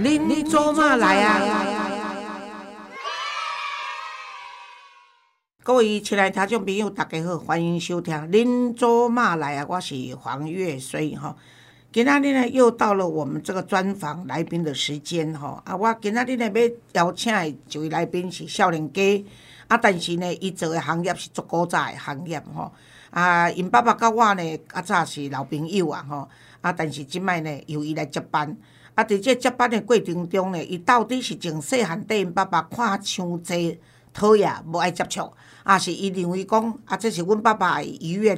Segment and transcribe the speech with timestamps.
[0.00, 1.40] 您您做嘛来啊？
[5.64, 11.34] 各位亲爱的听众朋友，大家好，欢迎收听《您做嘛来啊》，我是黄月水哈。
[11.90, 15.60] 今仔日呢，又到了我们这个专访来宾的时间哈。
[15.66, 16.48] 啊，我今仔日呢
[16.92, 19.24] 要邀请的一位来宾是少年家，
[19.66, 22.72] 啊，但是呢，伊做的行业是足古早的行业吼。
[23.10, 26.28] 啊，因爸爸甲我呢，较早是老朋友啊吼。
[26.60, 28.56] 啊，但是即摆呢，由伊来接班。
[28.98, 33.78] 啊，伫这接班的过程中呢，伊到底是从细汉对因爸爸看伤济
[34.12, 38.36] 讨厌，无爱接触，啊，是伊认为讲，啊，这是阮爸爸的遗愿，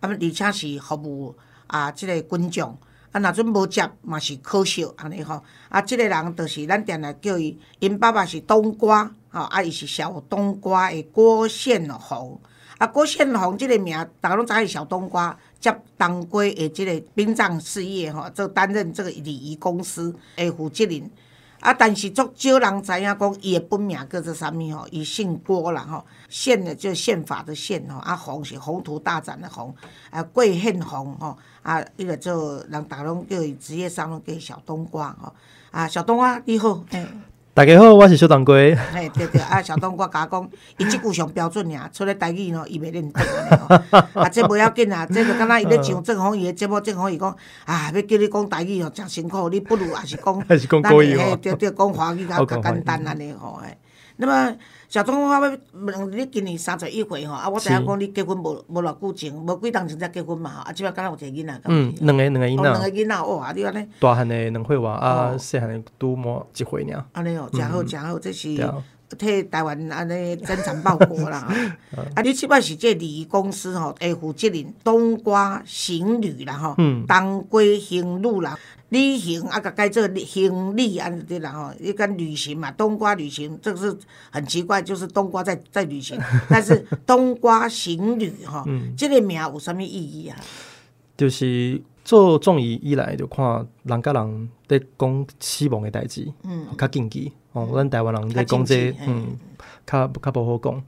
[0.00, 1.34] 啊，而且是服务
[1.66, 2.78] 啊，即个群众，
[3.12, 5.42] 啊，若阵无接嘛是可惜安尼吼。
[5.70, 12.38] 啊，即个人就是咱定来叫伊，因爸爸是冬瓜，吼，啊，伊是小冬瓜的郭宪宏。
[12.76, 15.38] 啊，郭宪宏即个名，逐个拢知影小冬瓜。
[15.62, 21.10] 接当归的即个殡葬事业吼，做担任这个礼仪公司的负责人。
[21.60, 24.84] 啊，但是足少人知影讲伊的本名叫做啥物吼？
[24.90, 29.72] 伊姓郭啦吼，宪的就宪法的宪吼，啊宏是宏图大展的宏，
[30.10, 35.32] 啊贵宪宏吼，啊伊个做人逐拢叫伊职业上拢叫小冬瓜吼，
[35.70, 36.84] 啊小冬瓜你好，
[37.54, 38.74] 大家好，我是小当归。
[38.94, 43.20] 嘿，对对，啊，小东，我甲讲，伊即句上标准尔，出来台语咯，伊袂认得
[43.58, 43.76] 吼。
[44.22, 47.36] 啊，这无要紧啊，这就敢若伊咧上正方伊的节目，正方伊讲，
[47.66, 51.38] 啊，要叫你讲台语哦，诚辛苦，你不如还是讲， 还是讲国语哦。
[51.42, 53.60] 对对，讲华语较较简单安尼吼。
[53.62, 53.76] 诶，
[54.16, 54.56] 那么。
[54.92, 55.58] 小东，我要问
[56.10, 61.60] 你，今年三十一岁吼，啊，我知影讲你结婚无无偌久前，无几当前才结婚嘛，啊，即摆敢若有一个囡仔。
[61.64, 62.62] 嗯，两个两个囡仔。
[62.62, 63.88] 两个囡仔哇，你安尼。
[63.98, 67.04] 大汉的两岁娃，啊，细汉的拄满一岁尔。
[67.12, 68.48] 安尼哦，诚好诚好，这是
[69.16, 71.50] 替台湾安尼增产报国啦。
[72.14, 76.76] 啊，你即摆是这礼仪公司吼，会，负责人冬瓜行旅啦吼，
[77.08, 78.58] 当归行路啦。
[78.92, 83.96] 旅行啊，甲改做行李安尼啦吼，伊讲旅行嘛，冬瓜旅行，这个是
[84.30, 88.64] 很奇怪，就是冬瓜在在旅行， 但是冬瓜行旅吼，
[88.96, 90.36] 这个名有啥物意义啊？
[91.16, 99.38] 就是做综艺以来，就看人甲人在讲死亡的代志，嗯，较禁忌哦，咱台湾人在讲这，嗯，
[99.86, 100.82] 较较不好讲，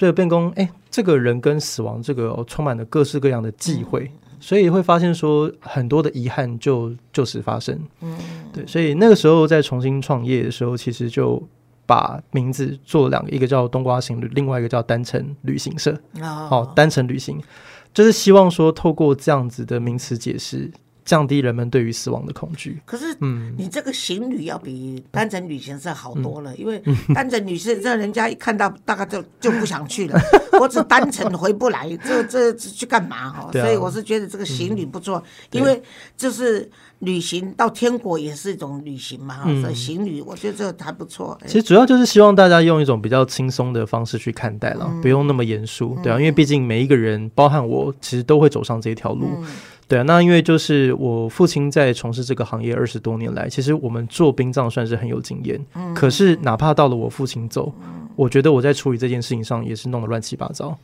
[0.00, 4.10] 所以变讲，诶，这个人跟死亡这个充满了各式各样的忌讳。
[4.40, 8.16] 所以会发现说很多的遗憾就就此发生，嗯，
[8.50, 11.46] 对，所以那个时候在重新创业的时候，其实就
[11.84, 15.94] 把名字做两个，一个叫冬瓜行旅，另外一个叫单程旅行社，
[16.50, 17.38] 哦，单程旅行，
[17.92, 20.70] 就是希望说透过这样子的名词解释。
[21.10, 22.80] 降低人们对于死亡的恐惧。
[22.86, 26.80] 可是，嗯，你这个行旅要比单程旅行社好多了，因为
[27.12, 30.16] 单程旅行社人家一看到大概就就不想去了。
[30.60, 33.50] 我只单程回不来，这这去干嘛哈？
[33.50, 35.82] 所以我是觉得这个行旅不错，因为
[36.16, 39.42] 就是旅行到天国也是一种旅行嘛。
[39.60, 41.36] 所以行旅我觉得这个还不错。
[41.44, 49.26] 其实主要就是希望大家用一种比较轻松的方式去看待了，不用那么严肃，对啊，因为毕竟每一个人，包含我，其实都会走上这条路。
[49.90, 55.60] 对啊，那因为就是我父亲在从事这个行业二十多年来，其实我们做殡葬算是很有经验。
[55.74, 55.92] 嗯。
[55.92, 57.74] 可是哪怕到了我父亲走，
[58.14, 60.78] 我觉得我在处理这件事情上也是弄得乱七八糟，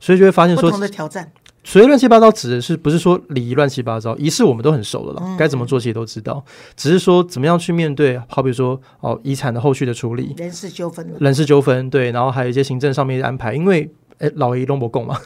[0.00, 1.30] 所以就会发现说不同的挑战。
[1.62, 4.16] 所以乱七八糟指的是不是说礼仪乱七八糟？
[4.16, 15.16] 仪式我们都很熟了了，该怎么做其实都知道，只是说怎么样去面对，好比说哦遗产的后续的处理，人事纠纷，人事纠纷对，然后还有一些行政上面的安排，因为哎老爷拢不供嘛。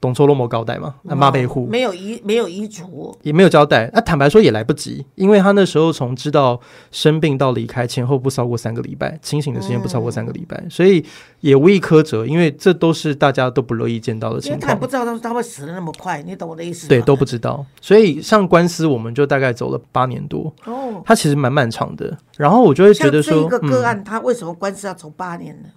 [0.00, 0.94] 董卓落没交代嘛？
[1.02, 3.90] 那妈被护没有遗没有遗嘱，也没有交代。
[3.92, 6.58] 那坦白说也来不及，因为他那时候从知道
[6.90, 11.04] 生病到离开前后不超过三个礼拜，清醒的时间不超过三个礼拜，所以
[11.40, 14.68] 也无意苛责，因为这都是大家都不乐意见到的情况。
[14.68, 16.88] 他不知道他他会死的那么快，你懂我的意思？
[16.88, 17.64] 对，都不知道。
[17.80, 22.16] 所以上官司我们就大概走了八年多哦，他其实蛮漫长的。
[22.38, 25.68] 然后我就会觉得说，一个个案，他为什么官司要走八年呢？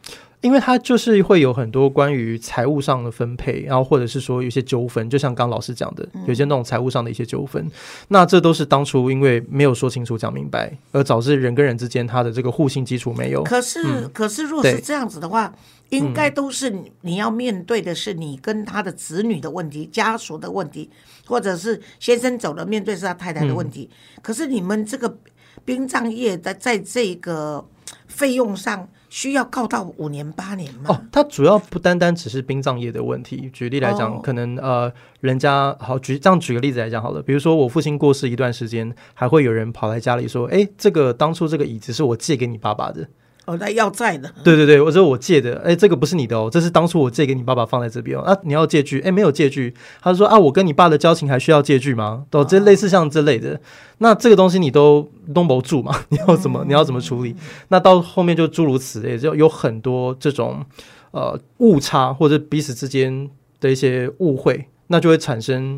[0.43, 7.65] 因为它就是会有很多关于财务上的分配，然后或者是说有些纠纷，就像刚老师讲的，有些那种财务上的一些纠纷，
[8.09, 13.41] 那这都是当初因为没有说清楚、讲明白，而导致人跟人之间他的这个互信基础没有。
[13.43, 15.53] 可是，可是，若是这样子的话，
[15.91, 20.89] 应该都是你要面对的是你跟他的子女的问题、家属的问题，
[21.25, 23.89] 或者是先生走了，面对是他太太的问题。
[24.21, 25.17] 可是你们这个
[25.63, 27.65] 殡葬业的在这个
[28.07, 28.89] 费用上。
[29.13, 30.85] 需要告到五年八年吗？
[30.87, 33.47] 哦，它主要不单单只是殡葬业的问题。
[33.53, 43.07] 举例来讲，可能呃，人家好举这样举个例子来讲好了，比如说我父亲过世一段时间，还会有人跑来家里说：“哎，这个当初这个椅子是我借给你爸爸的。”
[43.45, 48.21] 哦，那要债的，对对对，我说我借的，哎，这个不是你的哦，这是当初我借给你爸爸放在这边哦。
[48.21, 49.73] 啊，你要借据，哎，没有借据。
[50.01, 52.25] 他说啊，我跟你爸的交情还需要借据吗？
[52.31, 53.59] 哦，这类似像这类的，
[53.97, 55.93] 那这个东西你都弄不住嘛？
[56.07, 56.63] 你要怎么？
[56.65, 57.35] 你要怎么处理？
[57.67, 60.65] 那到后面就诸如此类，就有很多这种
[61.11, 63.29] 呃误差或者彼此之间
[63.59, 65.77] 的一些误会，那就会产生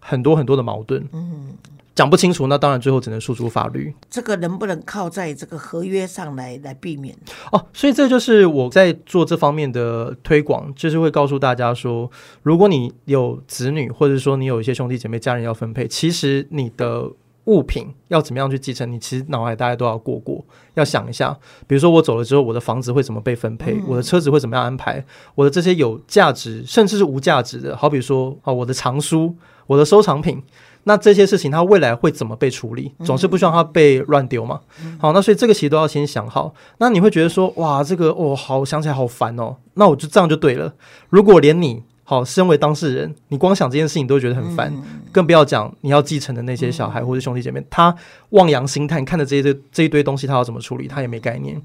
[0.00, 1.02] 很多很多的矛盾。
[1.14, 1.54] 嗯。
[1.96, 3.92] 讲不清楚，那当然最后只能诉诸法律。
[4.10, 7.16] 这个能不能靠在这个合约上来来避免？
[7.50, 12.10] 哦，所以这就是我在做这方面的推广，就是会告诉大家说，
[12.42, 17.10] 如果你有子女，或者说你有一些兄弟姐妹、家人要分配，其实你的
[17.44, 20.44] 物品要怎么样去继承，你其实脑海大概都要过过，
[20.74, 21.34] 要想一下。
[21.66, 23.74] 比如说我走了之后，我的房子会怎么被分配？
[23.88, 25.02] 我的车子会怎么样安排？
[25.34, 29.34] 我的这些有价值甚至是无价值的，好比说啊，我的藏书，
[29.66, 30.42] 我的收藏品。
[30.88, 32.92] 那这些事情，他未来会怎么被处理？
[33.04, 34.60] 总是不希望他被乱丢嘛。
[35.00, 36.54] 好，那所以这个其实都要先想好。
[36.78, 39.56] 那你会觉得说，哇，这个哦，好想起来好烦哦。
[39.74, 40.72] 那我就这样就对了。
[41.10, 44.72] 如果连你好身为当事人，你光想这件事情都觉得很烦，
[45.10, 47.92] 更不要讲你要继承的那些小孩或者兄弟姐妹，他
[48.30, 51.60] 望洋兴叹，看着这些这一堆东西，他要怎么处理，他也没概念。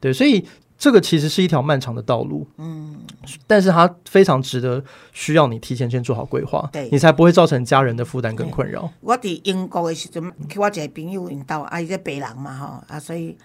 [0.00, 0.44] 对，所以。
[0.76, 2.98] 这个其实是一条漫长的道路，嗯，
[3.46, 8.92] 但是它非常值得需要你提前先做好规划，对，你才不会造成家人的负担跟困扰。
[9.00, 13.38] 我伫英国的时阵，去我一个朋友因兜，啊，伊在白人嘛吼，啊，所以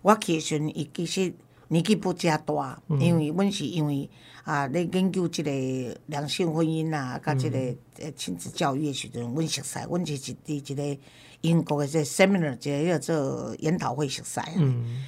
[0.00, 1.34] 我去的时阵，伊其实
[1.68, 4.08] 年纪不加大，因为阮是因为
[4.44, 7.58] 啊，咧研究即个两性婚姻啊，甲即个
[7.98, 11.00] 呃亲子教育的时阵，阮熟悉，阮就是伫一个
[11.40, 15.04] 英国的这 seminar，一个叫做研讨会熟悉，嗯。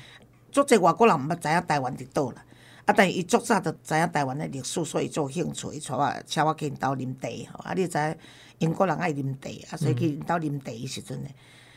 [0.51, 2.45] 足侪外国人毋捌知影台湾伫倒啦，
[2.87, 2.95] 啊！
[2.97, 7.65] 但是伊足早就知影台湾的历史，所以做兴趣，伊带我请我去因兜啉茶吼。
[7.65, 7.75] 啊！
[7.75, 8.19] 你知
[8.59, 11.29] 英国人爱啉茶，啊，所以去因兜啉茶时阵呢，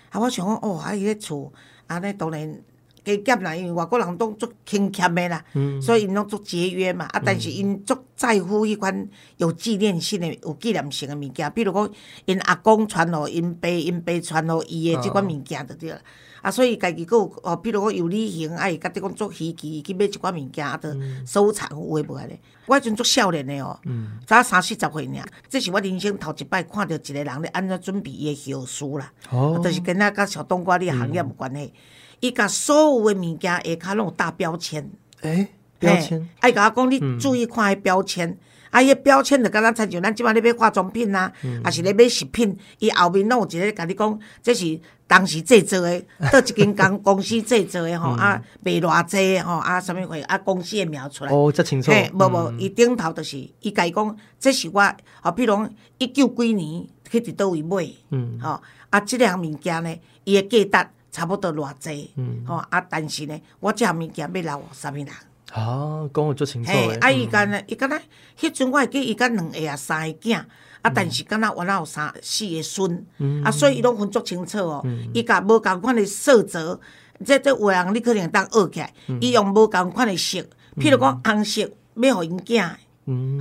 [0.09, 0.19] 啊！
[0.19, 0.95] 我想讲哦，啊！
[0.95, 1.51] 伊咧厝，
[1.87, 2.61] 安尼当然
[3.03, 5.43] 加减啦，因为外国人拢足勤俭的啦，
[5.81, 7.05] 所以因拢足节约嘛。
[7.07, 7.21] 啊！
[7.25, 11.89] 但是因足在乎迄款有纪念性的、有纪念性的物件，比如讲
[12.25, 16.01] 因阿公传互因爸，因爸传互伊的即款物件就对了。
[16.41, 20.95] 啊，所以家己佫有哦，比如讲有旅行，啊，伊甲己讲做稀奇，去买一寡物件，啊，着
[21.25, 22.39] 收藏有诶无诶咧。
[22.65, 23.79] 我迄阵足少年诶哦，
[24.25, 29.11] 才三四十岁尔，这是我人生头一摆看到一个人咧安怎准备伊诶后事啦。
[29.29, 31.73] 哦，就是跟那甲小冬瓜的行业有关系。
[32.19, 34.89] 伊甲所有诶物件下骹拢有大标签。
[35.21, 35.47] 诶，
[35.79, 36.29] 标签。
[36.39, 38.37] 爱甲我讲，你注意看迄标签。
[38.71, 41.31] 啊，迄标签就敢若亲像咱即摆咧买化妆品啊，
[41.63, 51.31] 啊是咧买食品，伊后面拢有一个甲你讲，这是当时制作诶，倒一间公 公司制作诶吼，啊卖偌济吼，啊啥物货，啊公司诶名出来。
[51.31, 51.91] 哦，遮清楚。
[51.91, 54.81] 嘿，无无，伊顶头就是伊家己讲，这是我，
[55.21, 65.07] 哦，比如一九几年去伫倒位买，嗯，吼，啊，即样物件呢，伊诶价值差不多偌济，嗯，吼，啊，但是呢，我即项物件要留啥物人？
[65.51, 66.95] 啊，讲我足清楚诶。
[66.95, 67.99] 啊，伊敢若伊敢若
[68.39, 70.37] 迄阵我会记伊敢两个啊三个囝，
[70.81, 73.05] 啊，但是敢若原来有三四个孙，
[73.43, 74.85] 啊，所以伊拢分足清楚哦。
[75.13, 76.79] 伊甲无共款诶色泽，
[77.25, 80.39] 即即有人你可能当学起来，伊用无共款诶色，
[80.77, 82.71] 譬如讲红色要互因囝，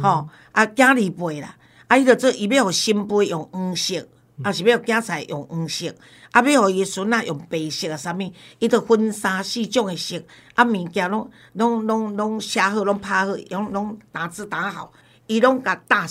[0.02, 1.56] 吼，啊，囝儿辈啦，
[1.86, 4.04] 啊，伊着做伊要互新辈用黄色。
[4.42, 5.94] 啊，是要囝菜用黄色，
[6.32, 10.22] 啊，要互伊孙仔用白色啊，啥物，伊着分三四种诶色，
[10.54, 14.92] 啊，物件拢拢拢拢写好，拢拍好，拢拢打字打好，
[15.26, 16.06] 伊拢甲大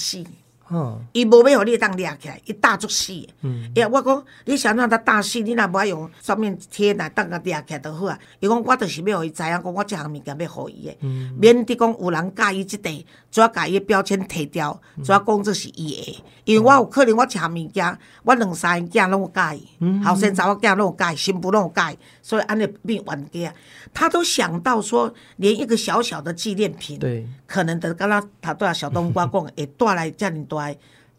[0.69, 0.75] 细。
[1.13, 3.13] 伊无要互你当掠起来，伊大足死。
[3.41, 8.17] 嗯，呀，我讲你想让他大死，你若无爱用上面贴来当个掠起来就好啊。
[8.39, 10.97] 伊讲我就是要互伊知影，讲我即项物件要互伊的，
[11.39, 12.91] 免得讲有人介意即块，
[13.31, 16.23] 怎甲伊标签摕掉，主要讲这是伊的。
[16.45, 23.53] 因为我有可能我食物件，我两三个囝拢有介意，后生查某囝拢有介意，新妇拢有介意，所以安尼变冤家。
[23.93, 30.58] 他都想到说，连一个小小的纪念品，对，可能的，刚刚他对啊小冬瓜讲， 会带来遮尔大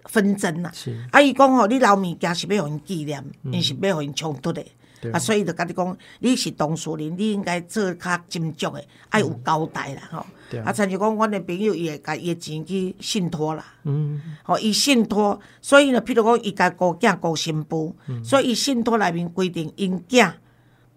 [0.05, 0.71] 纷争呐。
[1.11, 4.65] 啊，伊讲吼，你留物件是要互因纪念，因是要互因冲突的。
[5.13, 10.19] 啊，所以就甲你讲，你是当事人，你应该做较斟酌的，爱有交代啦，吼。
[10.65, 13.65] 啊，亲像是讲，阮的朋友伊会甲伊的钱去信托啦。
[13.85, 14.21] 嗯。
[14.43, 20.33] 吼，伊信托，所以呢，譬如讲，伊家高囝高新妇，所以伊信托内面规定，因囝。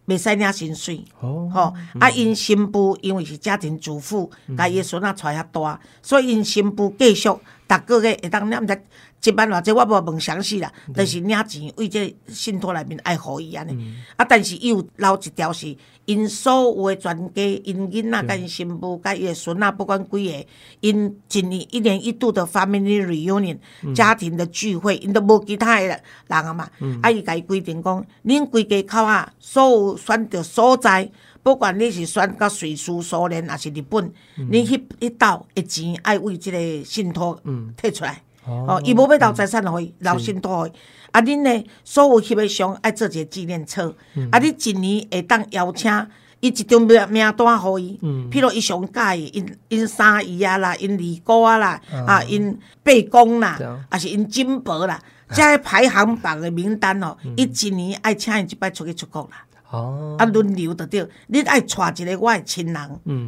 [0.06, 2.10] 袂使领薪水，吼啊！
[2.10, 7.30] 因新妇因为是家庭主妇，甲伊孙仔带遐大，所以因新妇继续
[7.68, 8.82] 逐个月会当领只
[9.24, 13.96] 一万偌济，我无问详细啦，但是领钱为这信托内面爱互伊安尼。
[14.16, 15.76] 啊，但是伊有留一条是。
[16.06, 20.46] 因所有诶全家，因囡仔、甲因新妇、甲伊诶孙仔，不管几个，
[20.82, 23.58] 因一年一年一度的 family reunion
[23.96, 26.70] 家庭的聚会，因都无其他诶人啊嘛。
[27.02, 31.10] 啊，伊甲伊规定讲，恁规家口啊，所有选择所在，
[31.42, 37.42] 不管你是选到瑞士、苏联，还是日本，你迄迄斗的钱爱为即个信托
[37.82, 38.22] 摕出来。
[38.46, 40.72] 哦，伊无要留财产互伊，留信托互伊。
[41.12, 43.96] 啊，恁呢，所有翕的相爱做一个纪念册。
[44.32, 45.92] 啊，你一年会当邀请
[46.40, 47.98] 伊一张名名单互伊。
[48.32, 53.58] 譬如伊上喜因因三姨啊啦，因二姑啊啦，啊因伯公啦，
[53.90, 59.46] 啊是因金伯啦，这排行榜的名单哦，伊一年爱请伊一摆出去出国啦。
[59.70, 62.76] 哦，啊轮流着着恁爱带一个我的亲人，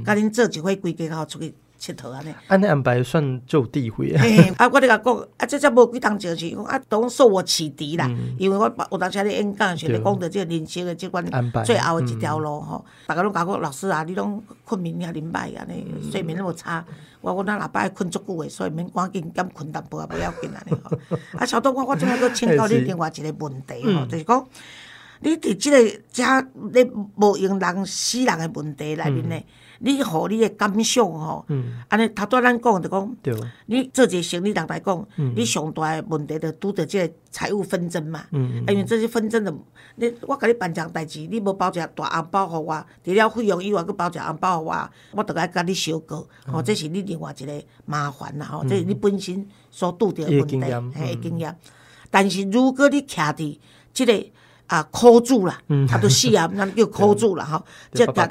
[0.03, 1.55] 甲恁做一回规家口出去。
[1.93, 4.13] 佚佗安尼，安尼安排算就地位
[4.57, 4.69] 啊！
[4.71, 8.09] 我咧甲讲，啊，这才无几当就是讲啊，当受我启迪啦。
[8.37, 11.23] 因为我有当时咧演讲时咧讲到即个人生的即款
[11.63, 12.83] 最后的一条路吼。
[13.07, 16.83] 大家拢甲我老师啊，你拢困眠遐啉歹安尼，睡眠那么差。
[17.21, 20.97] 我我那老爸困足久诶，所以免赶紧减困淡薄也不要紧安尼吼。
[21.39, 24.47] 啊，小东，我我即摆搁请教你另外一个问题吼，就是讲，
[25.21, 26.23] 你伫即个遮
[26.71, 29.43] 咧无用人死人诶问题内面呢？
[29.85, 31.45] 你互你诶感想吼，
[31.89, 33.17] 安尼头拄咱讲着讲，
[33.67, 38.25] 你做一个生意人来讲，你上大诶问题着拄着即个财务纷争嘛。
[38.31, 39.53] 因为这些纷争的，
[39.97, 46.27] 你我甲你办桩代志，你无包一个大红包互我，除了费用以外，佫包一个红包互我，我着爱甲你收过。
[46.47, 48.45] 吼，这是你另外一个麻烦啦。
[48.47, 50.59] 吼，这是你本身所拄着诶问题，
[50.95, 51.55] 嘿，经验。
[52.09, 53.59] 但是如果你徛伫
[53.93, 54.25] 即个。
[54.67, 57.63] 啊，箍住啦，他都死啊， 那又箍住了哈。
[57.91, 58.21] 这个，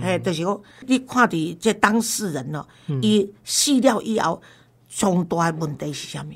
[0.00, 2.66] 哎，就是讲，你看伫这当事人哦，
[3.00, 4.42] 伊死了以后，
[4.88, 6.34] 上大的问题是啥物？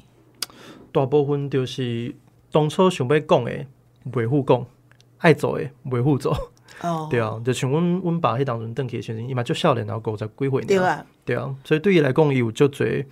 [0.93, 2.15] 大部分就是
[2.53, 3.67] 当初想要讲的，
[4.13, 4.65] 维护讲，
[5.19, 6.33] 爱做的维护做。
[6.81, 13.05] 哦， 对啊，就像阮阮爸迄当阵邓起先生，伊嘛就少年然后五十几岁，对啊，对啊，所以对伊来讲，伊有就最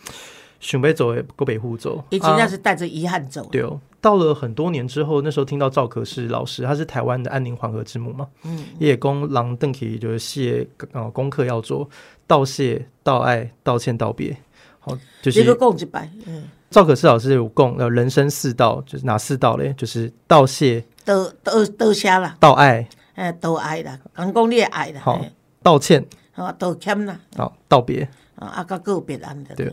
[0.61, 2.05] 想要做的，个维护做。
[2.11, 3.45] 伊真正是带着遗憾走。
[3.51, 3.81] 对哦。
[4.07, 11.91] 到了很多年之后，那时候听到赵可士老师，他是台湾的安宁缓和之母嘛，嗯，叶公狼邓启就是谢呃功课要做，
[12.25, 14.37] 道谢、道爱、道歉、道别，
[14.79, 16.09] 好，就是一个共一百。
[16.25, 19.75] 嗯，赵可士老师有共呃人生四道，就是哪四道嘞？
[19.77, 25.21] 就是道谢、道道道谢啦，道爱，哎，道爱啦，讲讲你的爱啦，好，
[25.65, 29.73] 道歉，好，道歉啦，好，道别，啊，啊，个告别安的，对。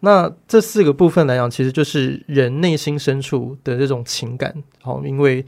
[0.00, 4.54] 那这四个部分来讲，其实就是人内心深处的这种情感。
[4.80, 5.44] 好，因为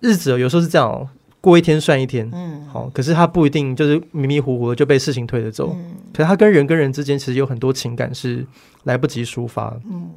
[0.00, 1.08] 日子有时候是这样，
[1.40, 2.28] 过一天算一天。
[2.32, 5.72] 嗯，好，可是他不一定就是迷迷糊糊的就被事情推着走。
[5.74, 8.46] 嗯，可是他跟人跟人之间其实有很多情感是
[8.84, 9.74] 来不及抒发。
[9.90, 10.10] 嗯，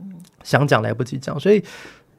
[0.44, 1.64] 想讲来不及讲，所以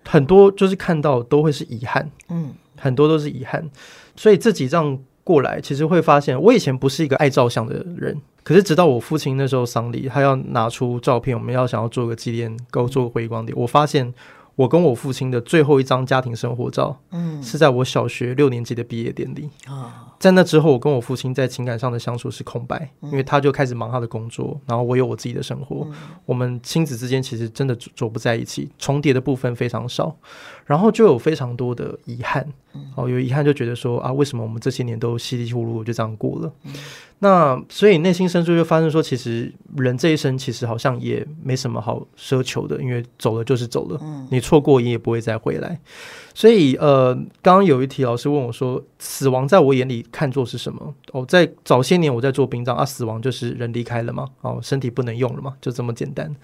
[0.05, 2.11] 很多就是看到都会是遗憾。
[2.31, 3.69] 嗯，很多都是遗憾。
[4.17, 8.17] 所以这几仗过来，其实会发现，我以前不是一个爱照相的人。
[8.47, 13.59] 可是直到我父亲那时候丧礼，他要拿出照片，我们要想要做个纪念，够做个回光点。
[13.59, 14.15] 我发现
[14.55, 19.51] 我跟我父亲的最后一张家庭生活照，嗯，是在我小学六年级的毕业典礼。
[19.67, 20.05] 啊。
[20.21, 25.87] 在那之后，我跟我父亲在情感上的相处是空白，因为他就开始忙他的工作，然后我有我自己的生活，
[26.25, 30.17] 我们亲子之间其实真的走不在一起，重叠的部分非常少，
[30.67, 32.47] 然后就有非常多的遗憾，
[32.97, 36.53] 哦，有遗憾就觉得说啊，为什么我们这些年都稀里糊涂就这样过了？
[37.21, 43.99] 那所以内心深处就发生说，其实人这一生其实好像也没什么好奢求的，因为走了就是走了，
[44.31, 45.81] 你错过你也不会再回来。
[46.35, 50.95] 所以呃，刚刚有一题老师问我说，死亡在我眼里看作是什么？
[51.13, 56.35] 哦，在早些年我在做殡葬啊，死亡就是人离开了嘛，哦，身体不能用了嘛，就这么简单。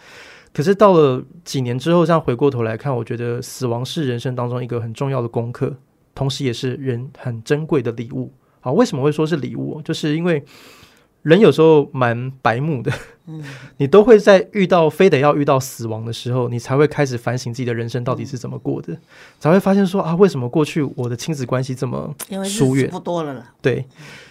[0.53, 5.75] 可是到了几年之后，这样回过头来看，我觉得死亡是人生当中一个很重要的功课，
[6.15, 8.31] 同时也是人很珍贵的礼物。
[8.61, 9.81] 好，为什么会说是礼物？
[9.83, 10.45] 就是因为
[11.23, 12.93] 人有时候蛮白目的，
[13.27, 13.43] 嗯，
[13.79, 18.95] 你都会在遇到非得要遇到死亡的时候，你才会开始反省自己的人生到底是怎么过的，
[19.41, 22.91] 才会发现说啊，为什么过去我的亲子关系这么疏远？
[22.91, 23.45] 不多了了。
[23.63, 23.87] 对，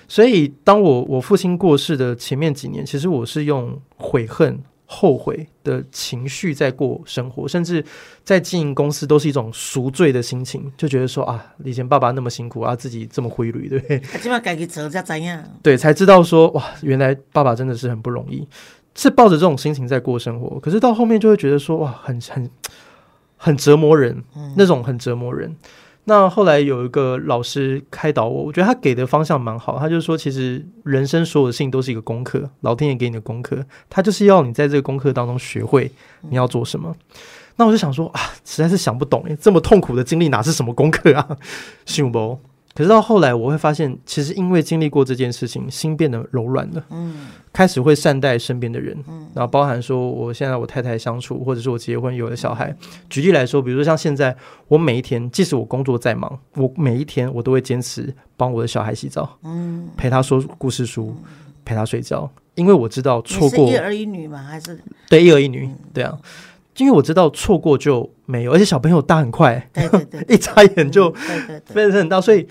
[0.08, 4.62] 所以当我我父亲过世的前面几年，其实我是用悔恨。
[4.94, 7.82] 后悔的情绪在过生活，甚至
[8.26, 14.00] 在经营公司都是一种赎罪的心情，就觉得说啊，以前爸爸那么辛苦啊，自己这么灰驴，对不对？
[14.20, 15.42] 起码改个责才怎样？
[15.64, 18.46] 对，才知道说哇，原来爸爸真的是很不容易，
[18.94, 20.60] 是抱着这种心情在过生活。
[20.60, 22.52] 可是到后面就会觉得说哇，很很
[23.38, 24.22] 很折磨人，
[24.58, 25.56] 那种很折磨人。
[26.06, 29.78] 那后来有一个老师开导我，我觉得他给的方向蛮好。
[29.78, 35.92] 他就说，其实人生所有的事情都是一个功课，老天爷给你的功课，他就是要你在这个功课当中学会
[36.30, 36.96] 你要做什么。
[37.58, 41.38] 那我就想说啊，实在是想不懂，这么痛苦的经历哪是什么功课啊？
[41.86, 42.40] 信不？
[42.74, 46.84] 可是到后来，我会发现，其实因为经历过这件事情，心变得柔软了。
[46.90, 48.98] 嗯，开始会善待身边的人。
[49.08, 52.74] 嗯，然后包含说，我现在我太太相处，或者是我结婚有了小孩。
[53.10, 54.36] 举例来说，比如说像现在，
[54.70, 61.14] 我每一天，即使我工作再忙，我每一天我都会坚持帮我的小孩洗澡，嗯，陪他说故事书，
[61.66, 64.38] 陪他睡觉，因为我知道错过一儿一女吗？
[64.42, 65.70] 还是对一儿一女？
[65.94, 66.18] 对啊。
[66.78, 72.48] 因为我知道错过就没有，而且小朋友大很快，对对 对，一眨眼就对对变得很大，所以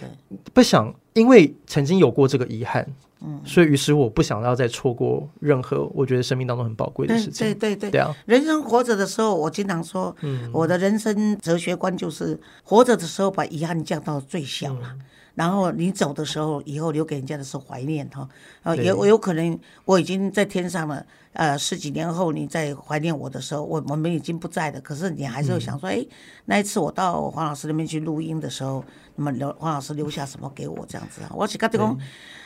[0.53, 2.87] 不想，因为曾经有过这个遗憾，
[3.23, 8.01] 嗯，所以于是我不想要再错过任何我觉得生命当中很宝贵的事情，对对对，对。
[8.01, 14.95] 啊，人生活着的时候，我经常说，嗯，我的人生哲学观就是活着的时候把遗憾降到最小了。
[15.41, 18.29] 然后你走的时候，以后留给人家的是怀念哈，
[18.63, 26.05] 呃，有有可能我已经在天上了，呃，十几年后你在怀念我的时候，我我们已经不在了，可是你还是会想说，哎，
[26.45, 28.85] 那一次我到黄老师那边去录音的时候，
[29.17, 31.33] 那么留黄老师留下什么给我这样子啊？
[31.35, 31.99] 我是跟你讲，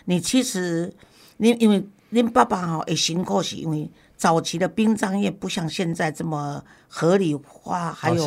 [0.04, 0.94] 你其实，
[1.38, 3.90] 你因为您爸爸哈也辛苦是因为。
[4.16, 8.26] 早期的殡葬业不像现在这么合理化，还有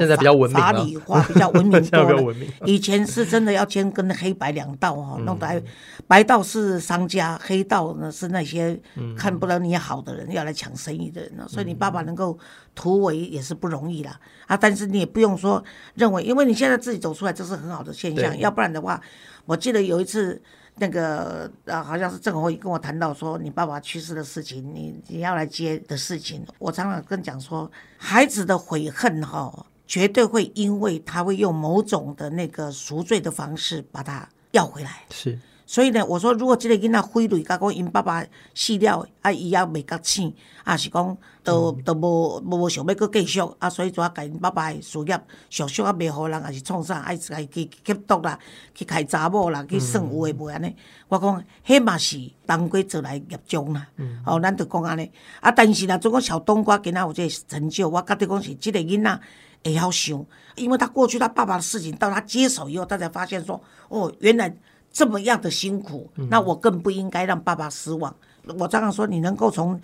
[0.50, 2.36] 法理化比较文明多了。
[2.66, 5.64] 以前是真的要先跟黑白两道哈，弄得
[6.06, 8.80] 白道是商家，黑道呢是那些
[9.18, 12.38] 看不到你好的人要来抢生意的人所以你爸爸能够
[12.76, 14.56] 突围也是不容易啦啊！
[14.58, 15.64] 但是你也不用说
[15.96, 18.38] 认为，因为你现在自己走出来，这是很好的现象。
[18.38, 19.02] 要不然的话，
[19.46, 20.42] 我记得有一次。
[20.80, 26.46] 那个呃，好像是郑红跟我谈到说，你爸爸去世的事情，你你要来接的事情。
[26.60, 35.04] 我常常跟讲说，孩子的悔恨哈，绝对会因为他会用某种的那个赎罪的方式把他要回来。
[35.12, 35.38] 是。
[35.70, 40.34] 所以呢，我说如果这个囡仔悔泪，甲讲因爸爸死了，啊，伊也袂觉醒，
[40.64, 48.40] 啊是讲都都无无想要搁继续，啊，所以就要甲因爸爸的事业续续啊，袂互人，也是创啥，爱家去吸毒啦，
[48.74, 50.74] 去开查某啦，去算有诶无安尼。
[51.10, 53.86] 我讲，迄嘛是当归做来业障啦。
[54.26, 55.12] 哦，咱就讲安尼。
[55.42, 59.20] 啊，但是呢，总讲小冬瓜今仔有这成就，我觉得讲是即个囡仔
[59.66, 64.56] 会晓想，因为他过去他爸爸的事情，到他接手以后，他才发现说，哦，原来。
[64.98, 68.12] 这么样的辛苦，那我更不应该让爸爸失望。
[68.58, 69.80] 我常常说，你能够从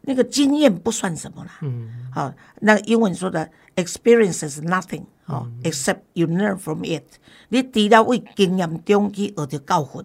[0.00, 1.52] 那个经验不算什么啦。
[1.62, 7.04] 嗯，好，那英文说的 experience is nothing，哦，except you learn from it。
[7.50, 10.04] 你除了为经验中去学着教训，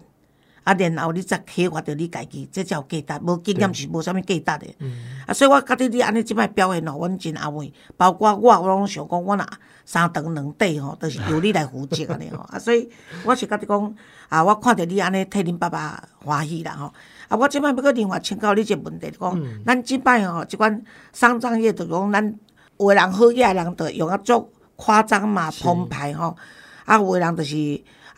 [0.64, 3.24] 啊，然后你再启发着你家己，这才有价值。
[3.24, 4.74] 无经验是无啥物价值的。
[4.78, 4.92] 嗯，
[5.26, 7.72] 啊，所以我觉得你安尼即摆表现哦，阮真安慰。
[7.96, 9.46] 包括我，我拢想讲，我若
[9.84, 12.38] 三长两短吼，都是由你来负责安尼 吼。
[12.50, 12.88] 啊，所以
[13.24, 13.94] 我是觉得讲。
[14.28, 14.42] 啊！
[14.42, 16.86] 我看着你安尼替恁爸爸欢喜啦吼！
[17.28, 22.34] 啊，我即摆要搁另外请教你一个问题，讲咱即摆吼，即款丧葬业就讲咱
[22.78, 26.34] 有诶人好个人着用啊足夸张嘛、澎湃吼，
[26.86, 27.54] 啊有诶人着是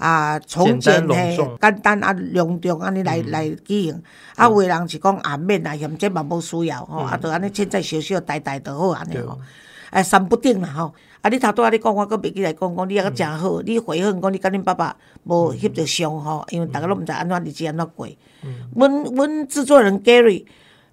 [0.05, 4.03] 啊从简嘿、简单啊隆重安尼来来举行，
[4.37, 9.39] 啊有诶人是讲啊免啊嫌这嘛无需要吼，啊着安尼凊彩小小呆呆就好安尼吼，
[9.89, 10.93] 哎三不定啦吼。
[11.23, 11.31] 啊！
[11.31, 13.63] 你头拄仔你讲，我搁袂记来讲讲，你还阁诚好。
[13.63, 18.07] 你悔恨讲，你甲恁爸爸无翕着相吼，因为逐个拢毋知安怎日子安怎过。
[18.77, 20.45] 阮阮制作人 Gary，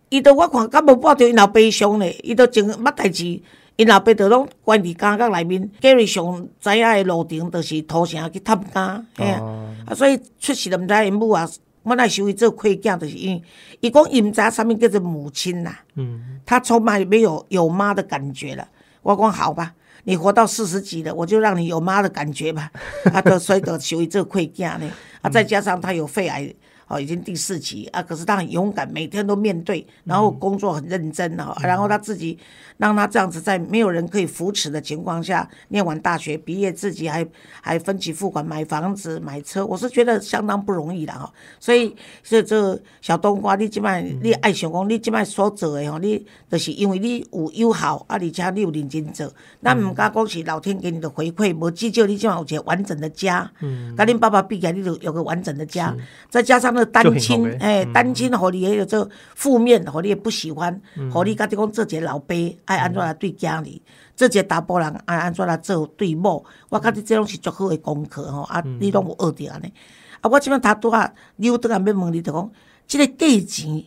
[0.08, 3.42] 伊都我看敢无报着因老爸相咧，伊都真捌代志，
[3.82, 5.72] 因老爸着拢关伫监狱内面。
[5.82, 9.42] Gary 上知影的路程，就是土城去探监，嘿啊！
[9.88, 11.50] 啊，所以出事了毋知因母啊，
[11.82, 13.44] 我来收伊做亏囝，就是因为
[13.80, 15.76] 伊讲伊毋知影啥物叫做母亲呐。
[15.96, 18.68] 嗯，他从来没有有妈的感觉了。
[19.02, 19.74] 我讲好吧。
[20.04, 22.70] 你活到四十几了，我就让你有妈的感觉吧。
[23.12, 24.88] 啊，都所以都属于这个溃疡呢。
[25.24, 26.54] 啊，再加上他有肺癌。
[26.88, 28.04] 哦，已经第四期啊！
[28.04, 31.56] 可是他很勇敢，每天都面对，然后工作很认真哦。
[31.62, 32.38] 然后他自己
[32.82, 37.26] 让他这样子在没有人可以扶持的情况下念完大学毕业，自己还
[37.62, 41.32] 还分期付款买房子买车，我是觉得相当不容易的哈。
[41.60, 49.32] 所以这这小冬瓜，你即摆你爱想讲，你即摆所做的吼，你就是因为你有友好啊，而且你有认真做。
[49.64, 53.50] 咱唔敢讲是老天给你的回馈，无至少你即摆有一个完整的家。
[53.62, 53.96] 嗯。
[53.96, 55.96] 跟恁爸爸比起来，你就有个完整的家，
[56.30, 56.82] 再加上那。
[56.92, 62.36] 单亲，哎，单亲，互你迄个做负面，互你也不喜欢，互你家己讲做一个老爸，
[62.72, 63.82] 爱安怎来对囝儿，
[64.16, 69.74] 做一个查甫人爱安怎来做对某，我感觉得这拢是足好的功课吼，啊，你拢有学着安尼，
[70.22, 72.52] 啊，我即摆头拄啊，又拄啊要问你，就讲，
[72.88, 73.84] 即个价钱。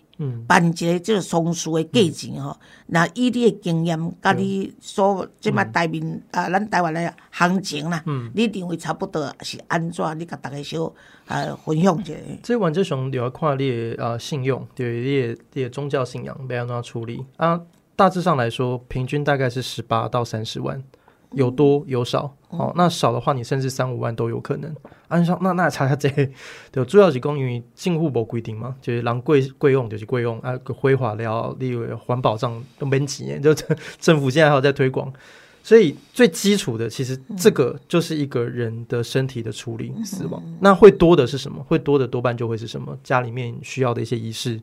[0.46, 8.00] 办一个即个丧事的价钱吼，那以你的经验，甲你所即摆台面啊，咱台湾的行情啦，
[8.32, 10.16] 你认为差不多是安怎？
[10.16, 10.84] 你甲大家小
[11.26, 12.14] 啊分享一下。
[12.44, 17.60] 这原则上就要看你的啊信用，对你你的宗教信仰要安怎处理啊。
[17.96, 20.82] 大致上来说，平均大概是十八到三十万。
[21.32, 22.32] 有多有少。
[22.50, 24.72] 哦，那少的话，你甚至三五万都有可能。
[25.08, 26.08] 按上那那查查这，
[26.70, 33.52] 对，主要是讲因为政府无规定嘛，就是人贵贵用就是贵用啊，挥发料、例如环保账都免钱， 就
[33.98, 35.12] 政府现在还有在推广。
[35.64, 40.40] 所以最基础的，其实这个就是一个人的身体的处理死亡。
[40.60, 41.60] 那会多的是什么？
[41.66, 42.96] 会多的多半就会是什么？
[43.02, 44.60] 家里面需要的一些仪式，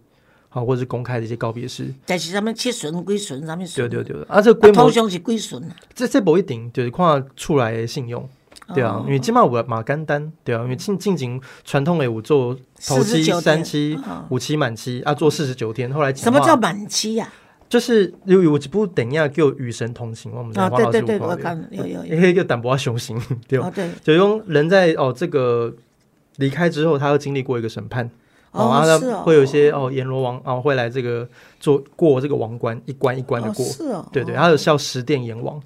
[0.54, 1.88] 好，或者是公开的一些告别式。
[2.06, 5.64] 但是他们七顺归顺，他们对对对，啊，这规模通常是归顺
[5.96, 8.30] 这这不一定，就是看出来的信用，
[8.76, 12.54] 对啊，因为起码我马干单，对啊，因为进进行传统的我做
[12.86, 13.98] 头七、三七、
[14.30, 17.32] 五七满期啊，做四十九天，后来什么叫满期呀？
[17.70, 23.72] 就是因为我这部等一下叫与神同行，我们在黄老师我看有有有，一个淡薄雄心，对吧？
[24.04, 25.74] 就用人在哦这个
[26.36, 28.12] 离开之后，他要经历过一个审判，
[28.52, 29.92] 哦，他会有一些哦。
[29.92, 31.28] 阎罗王啊会来这个
[31.60, 35.58] 做过这个王关一关一关的过，是哦，对对，他有叫十殿阎王，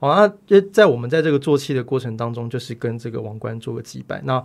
[0.00, 4.42] 哦，那就在我们在这个做气的过程当中，就是跟这个王冠做个祭拜，那。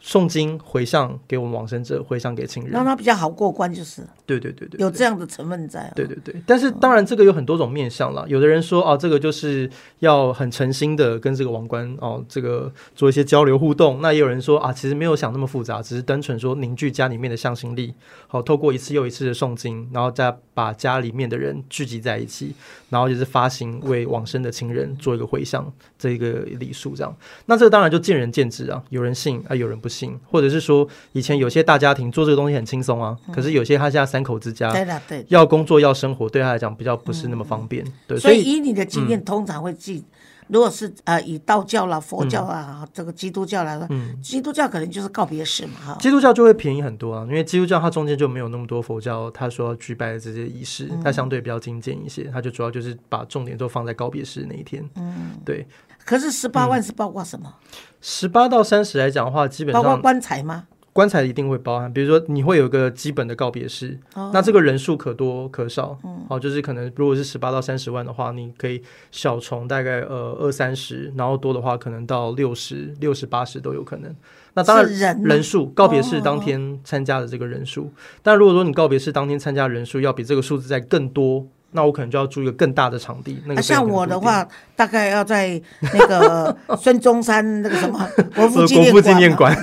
[0.00, 4.02] 诵经回向给我们往生者，回向给亲人，让他比较好过关，就是。
[4.28, 5.92] 对对对对，有这样的成分在。
[5.96, 8.24] 对对对，但是当然这个有很多种面向了。
[8.28, 14.00] 有的人说啊，这个就是要很诚心的跟这个王冠哦，这个做一些交流互动。
[14.00, 17.92] 那也有人说啊，其实没有想那么复杂，只是单纯说凝聚家里面的向心力，
[18.28, 22.54] 好，透过一次又一次的诵经，然后再把家里面的人聚集在一起，
[22.90, 26.28] 然后就是发行为往生的亲人做一个回向，这一个
[26.60, 27.16] 礼数这样。
[27.46, 29.88] 那这个当然就见仁见智啊，有人信啊，有人不。
[29.88, 37.84] 信，或者是说，以前有些大家庭做这个东西很轻松啊，可是有些他现在三口之家，对的，对，要工作要生活，对他来讲比较不是那么方便。
[38.06, 40.04] 对，所以以你的经验，通常会记，
[40.48, 45.96] 如果是呃以道教啦、佛教啊、这个基督教来说，嗯基督教可能就是告别式嘛，哈。
[46.00, 54.88] 基督教就会便宜很多啊，因为基督教它中间就没有那么多佛教他说举办的这些仪式，它相对比较精简一些，它就主要就是把重点都放在告别式那一天。
[54.96, 55.66] 嗯，对。
[56.04, 57.52] 可是十八万是包括什么？
[58.00, 60.66] 十八到三十来讲的话，基本上包括棺材吗？
[60.98, 63.96] 棺材一定会包含，比如说你会有一个基本的告别式，
[64.32, 65.96] 那这个人数可多可少。
[66.28, 68.82] 好，就是可能如果是十八到三十万的话，你可以
[69.12, 74.12] 小从大概呃二三十，然后多的话可能到六十六十八十都有可能。
[74.54, 81.46] 那当然人数告别式当天参加的这个人数，但如果说你告别式当天参加人数要比这个数字再更多。
[81.72, 83.42] 那我可能就要租一个更大的场地。
[83.46, 85.60] 那个像我的话，大概要在
[85.92, 87.98] 那个 孙中山那个什么
[88.34, 88.78] 国父纪
[89.14, 89.54] 念馆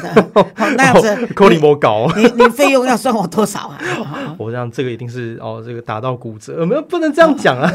[0.77, 1.27] 那样子。
[1.33, 3.79] 扣你莫搞，你你费用要算我多少啊？
[4.37, 7.71] 我想这个一定是哦，这个打到骨折，没有不能这样讲啊。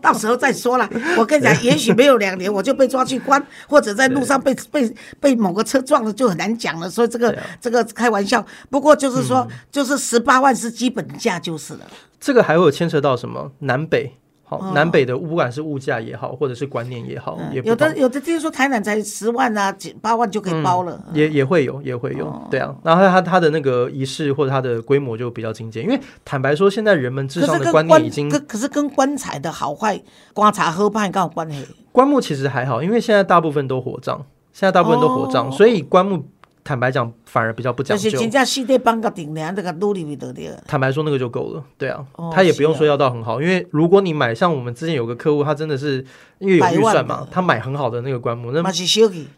[0.00, 0.88] 到时候再说了。
[1.16, 6.90] 我跟你讲，也许没有两年我就被抓去关，或者在路上被被被某个车撞了，就很难讲了。
[6.90, 8.44] 所以这个这个开玩笑。
[8.68, 11.80] 不过就是说，就是十八万是基本价就是了。
[12.24, 14.14] 这个还会有牵扯到什么南北？
[14.44, 22.74] 好，南北的不管是物价也好，或者是观念也好，有的有的听说台南才十万啊，几八万就可以包了，也也会有，也会有，对啊。
[22.82, 31.66] 然后他他的那个仪式或者他的规模就比较精简，因为坦白说，现在人们至少的观念已经，可是跟棺材的好坏、观察喝判刚好关系。
[31.92, 36.24] 棺木其实还好，因为现在大部分都火葬，现在大部分都火葬，所以棺木。
[36.64, 38.02] 坦白讲，反而比较不讲究。
[38.02, 40.62] 就是真正四地帮个顶梁，这个努力咪得了。
[40.66, 41.62] 坦白说，那个就够了。
[41.76, 46.04] 对啊，他也不用说要到很好，因为如果你买，像我们之前有个客户，他真的是
[46.38, 48.62] 因为有预算嘛，他买很好的那个棺木，那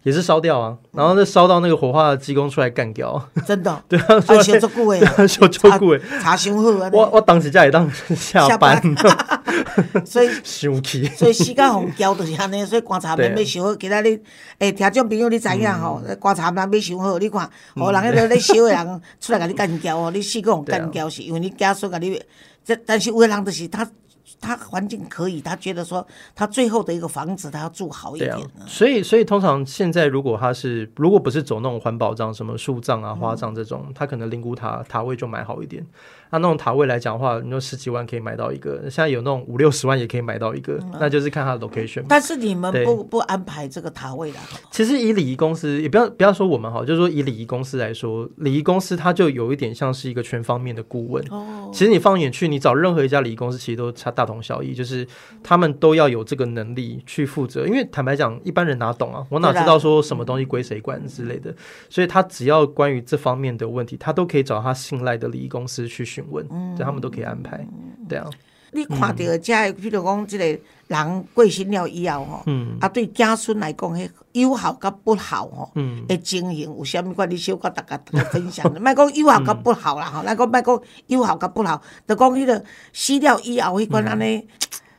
[0.05, 0.77] 也是烧掉啊。
[0.93, 3.21] 然后那烧到那个火化的技工出来干掉。
[3.45, 3.83] 真的？
[3.89, 6.89] 对啊，修足久诶，修足久诶，查伤好啊。
[6.95, 8.81] 我我当时家也当 下班。
[10.05, 13.75] 所以 生气，所以时间互交就是安尼，所以观察面要想好。
[13.77, 14.19] 其他你，
[14.59, 16.01] 诶，听众朋友你知影吼？
[16.19, 22.21] 观察面要想好，你看，互人迄个咧烧诶人出来甲你干交哦，你四个互干交是因为你家属甲你，
[22.65, 23.89] 这但是有诶人就是他。
[24.41, 28.37] 他环境可以，他觉得说他最后的一个房子他要住好一点。
[28.67, 35.85] 所以所以通常现在如果他是如果不是走那种环保葬，什么树葬啊、花葬这种，他可能灵骨塔塔位就买好一点。
[36.29, 42.05] 那那种塔位来讲的话，你说十几万可以买到一个，现在有那种五六十万也可以买到一个，那就是看他的 location。
[42.09, 44.39] 但是你们不不安排这个塔位的？
[44.73, 51.25] 其实以礼仪公司也不要不要说我们哈，就是说以礼仪公司来说，礼仪公司它就有一点像是一个全方面的顾问。
[51.31, 51.71] 哦。
[51.73, 55.07] 其实你放眼去，你找任何一家礼仪公司，其实都差大同小异，就是
[55.43, 57.67] 他们都要有这个能力去负责。
[57.67, 59.25] 因为坦白讲，一般人哪懂啊？
[59.31, 61.55] 我哪知道说什么东西归谁管之类的？
[61.89, 66.45] 所以他只要关于这方面的问题，他都可以找他信赖的礼仪公司去询问。
[66.51, 66.77] 嗯。
[66.77, 67.67] 他们都可以安排，
[68.09, 68.31] 对啊。
[68.77, 70.45] 你看到这，譬如讲，即个
[70.89, 72.45] 人过身了以后吼，
[72.79, 75.73] 啊，对子孙来讲，迄有效甲不好吼，
[76.07, 77.29] 的经营有啥物关？
[77.31, 78.71] 你小甲大家分享。
[78.79, 82.63] 莫讲有效甲不好啦，吼，来讲莫讲有效甲不好，就讲迄个
[82.93, 84.47] 死了以后迄款安尼。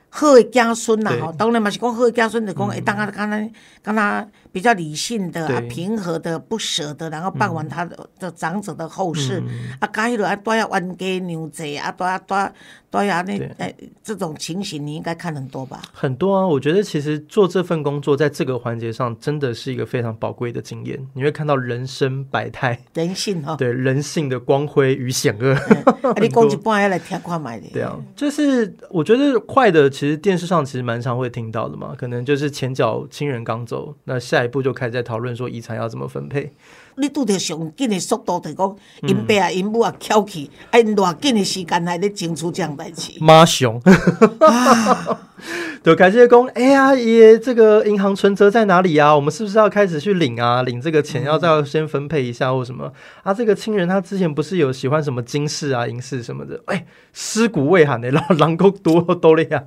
[0.09, 3.49] 好的子孙啦吼，当然嘛是讲好的子孙，就讲会当啊，敢若
[3.83, 9.43] 敢若比较理性的、啊平和的、不舍得，然后办完他的的长者的后事，
[9.79, 12.53] 啊，加迄落啊，带下冤家娘债啊，带带
[12.89, 15.81] 带下那哎，这种情形你应该看很多吧？
[15.91, 20.97] 很多啊，我觉得其实做这份工作，在这个环节上，真的是一个非常宝贵的经验。
[21.13, 25.53] 你会看到人生百态，人性哈，对人性的光辉与险恶。
[26.21, 27.67] 你讲一半要来听看买的。
[27.73, 31.93] 对啊，就是我觉得快的，其实电视上其实蛮常会听到的嘛。
[31.97, 36.51] 可能就是前脚亲人刚走，那下一步就开始在讨论说遗产要怎么分配。
[36.99, 43.13] 你拄着上紧的速度，就讲因爸啊、因母啊翘起，哎，偌紧的时间来咧争取这样代志。
[43.19, 43.79] 马熊，
[45.83, 49.15] 就开始讲，哎呀，爷，这个银行存折在哪里啊？
[49.15, 50.63] 我们是不是要开始去领啊？
[50.63, 53.31] 领这个钱要再先分配一下或什么啊？
[53.31, 56.59] 这个亲人他之前不是有喜欢什么金饰啊、银饰什么的？
[56.65, 56.83] 哎，
[57.13, 59.63] 尸骨未寒的，老狼狗多多了呀，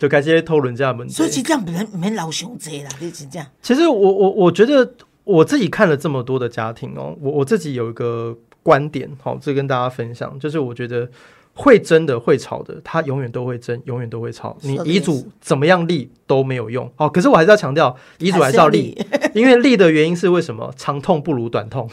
[0.00, 1.08] 就开始偷人家门。
[1.08, 3.46] 所以这样不能免老熊贼啦，你是这样。
[3.62, 4.92] 其实我我我觉得。
[5.24, 11.08] 我自己看了这么多的家庭哦，我我自己有一个观点，好，这跟大家分享，就是我觉得
[11.54, 14.56] 会争的、会吵的，他永远都会争，永远都会吵。
[14.62, 17.08] 你遗嘱怎么样立都没有用，哦。
[17.08, 18.96] 可是我还是要强调，遗嘱还是要立，
[19.34, 20.72] 因为立的原因是为什么？
[20.76, 21.88] 长痛不如短痛。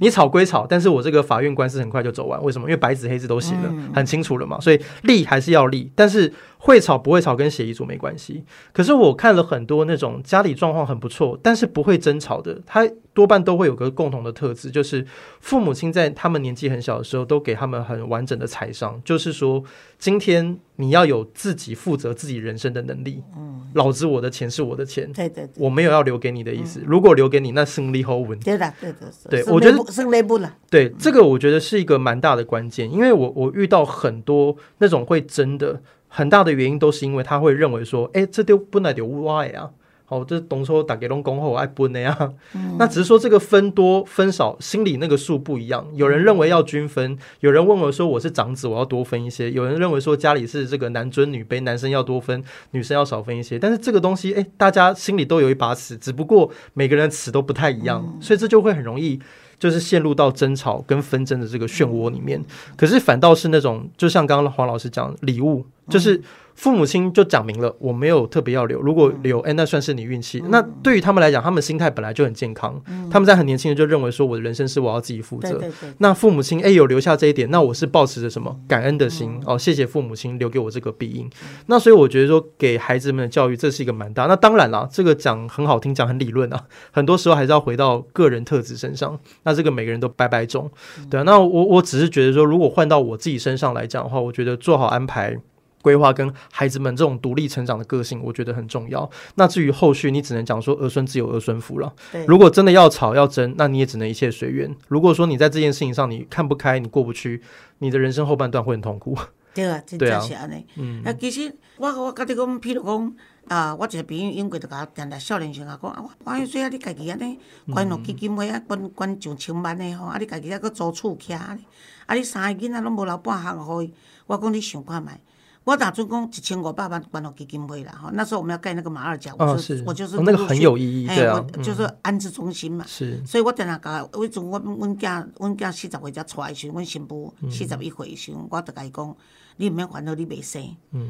[0.00, 2.66] 你吵归吵，但是我这个法院官司很快就走完，为什么？
[2.66, 6.32] 因为白纸黑字都写了，很清楚了嘛，所以立还是要立，但是。
[6.64, 15.06] 会吵不会吵跟写遗嘱没关系，可是我看了很多那种家里状况很不错，但是不会争吵的，他多半都会有个共同的特质，就是
[15.40, 19.62] 父母亲在他们年纪很小的时候都给他们很完整的财商，就是说
[19.98, 23.22] 今天你要有自己负责自己人生的能力。
[23.36, 26.82] 嗯，老子我的钱是我的钱，对对，我没有要留给你的意思。
[26.86, 28.38] 如果留给你，那胜利后稳。
[28.40, 30.52] 对的，对的，对，我觉得胜利不了。
[30.70, 35.82] 对，这个我觉得是一个蛮大的关键，因为我我遇到很多那种会争的。
[36.16, 39.72] 很大的原因都是因为他会认为说，哎，这丢本来就歪啊，
[40.06, 42.32] 好，这东说打给龙公后爱分的呀。
[42.78, 45.86] 那只是说这个分多分少，心里那个数不一样。
[45.94, 49.50] 有人认为要均分，有人问我说我是长子，我要多分一些。
[49.50, 53.58] 有人认为说家里是这个男尊女卑，男生要多分，女生要少分一些。
[53.58, 59.18] 但是这个东西，哎，大家心里都有一把尺，只不过每个人尺都不太一样，所以这就会很容易。
[59.56, 62.44] 就是陷入到争吵跟纷争的这个漩涡里面，
[62.76, 66.20] 可是反倒是那种，就像刚刚黄老师讲礼物，就是。
[66.54, 70.42] 父母亲就讲明了，我没有特别要留，如果留，哎，那算是你运气。
[70.48, 75.60] 那对于他们来讲，他们心态本来就很健康，他们在很年轻的就认为说，我的人生是我要自己负责。
[75.98, 81.28] 那父母亲哎有留下这一点，那我是抱持着什么感恩的心哦，谢谢父母亲留给我这个庇荫。
[81.66, 84.26] 那所以我觉得说，给孩子们的教育，这是一个蛮大。
[84.26, 89.18] 那当然啦，这个讲很好听，讲很理论啊，很多时候还是要回到个人特质身上。
[89.42, 90.70] 那这个每个人都拜拜中，
[91.10, 91.24] 对啊。
[91.24, 95.36] 那我我只是觉得说，如果换到我自己身上来讲的话，我觉得做好安排。
[95.84, 99.08] 规划跟孩子们这种独立成长的个性，我觉得很重要。
[99.34, 101.92] 那至于后续，你只能讲说儿孙自有儿孙福了。
[102.26, 104.74] 如果真的要吵要争，那你也只能一切随缘。
[104.88, 107.42] 如果说你在这件事情上你看不开，你过不去，
[107.80, 109.14] 你的人生后半段会很痛苦。
[109.52, 110.66] 对啊， 真正是安尼。
[110.76, 113.14] 嗯，啊，其实我我甲你讲，譬如讲
[113.46, 117.38] 啊，我一个朋友因过就甲定定少年时啊讲啊，我我说啊，你家己安尼
[117.70, 123.92] 管落基金会啊，管管上千万的吼，啊，你家己还搁租厝徛，啊，你三个囡仔拢无留半项互伊，
[124.26, 125.20] 我讲你想看卖。
[125.64, 132.84] 我打算讲一千五百万关到基金会了哈，那时候我们要盖那个马二甲，我就我就是那个很有意义，对啊，就是安置中心嘛。
[132.86, 139.16] 是，所以我等下甲，我阵我我囝我囝四十岁才出来时，我新妇四十一岁时，我就甲伊讲，
[139.56, 140.62] 你毋免烦恼，你未生，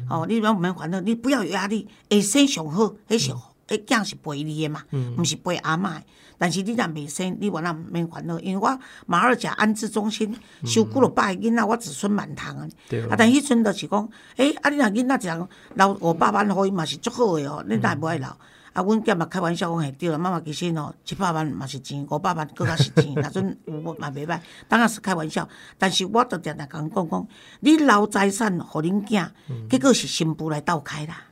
[0.09, 3.33] 哦，你毋免烦恼，你不要有压力，会生上好，迄是，
[3.67, 4.83] 迄囝是陪你诶嘛，
[5.17, 6.01] 毋是陪阿嬷。
[6.37, 12.67] 但是你若未生，你原来毋免烦恼，因为我马尔甲安置中心收几落百个囡仔，我子孙满堂啊。
[13.09, 18.27] 啊，但迄阵就是讲，诶，啊，你若囡仔一人留五百万互伊嘛是足好诶哦，你若无爱留。
[18.75, 25.47] 啊，阮囝嘛开玩笑讲，嘿，对啦，妈妈其实哦，一百万嘛是钱，五百万更较是钱，那阵有嘛袂歹，当然是开玩笑。
[25.77, 27.27] 但是我著定定甲讲讲，
[27.61, 29.29] 你留财产互恁囝，
[29.69, 31.23] 结果是新妇来斗开啦。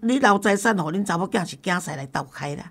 [0.00, 2.68] 你留财产互恁查某囝是囝婿来斗开啦。